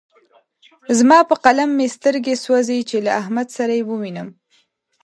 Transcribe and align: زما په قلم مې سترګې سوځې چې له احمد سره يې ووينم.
زما 0.97 1.19
په 1.29 1.35
قلم 1.45 1.69
مې 1.77 1.87
سترګې 1.95 2.35
سوځې 2.43 2.79
چې 2.89 2.97
له 3.05 3.11
احمد 3.21 3.47
سره 3.57 3.71
يې 3.77 3.83
ووينم. 3.85 4.27